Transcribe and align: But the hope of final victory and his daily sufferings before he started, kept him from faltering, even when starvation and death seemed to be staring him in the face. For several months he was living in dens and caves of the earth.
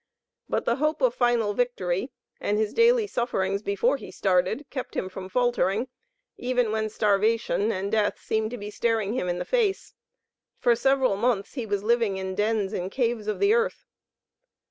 But 0.49 0.65
the 0.65 0.77
hope 0.77 0.99
of 1.03 1.13
final 1.13 1.53
victory 1.53 2.09
and 2.39 2.57
his 2.57 2.73
daily 2.73 3.05
sufferings 3.05 3.61
before 3.61 3.97
he 3.97 4.09
started, 4.09 4.65
kept 4.71 4.95
him 4.95 5.09
from 5.09 5.29
faltering, 5.29 5.89
even 6.37 6.71
when 6.71 6.89
starvation 6.89 7.71
and 7.71 7.91
death 7.91 8.19
seemed 8.19 8.49
to 8.49 8.57
be 8.57 8.71
staring 8.71 9.13
him 9.13 9.29
in 9.29 9.37
the 9.37 9.45
face. 9.45 9.93
For 10.57 10.75
several 10.75 11.17
months 11.17 11.53
he 11.53 11.67
was 11.67 11.83
living 11.83 12.17
in 12.17 12.33
dens 12.33 12.73
and 12.73 12.89
caves 12.91 13.27
of 13.27 13.39
the 13.39 13.53
earth. 13.53 13.85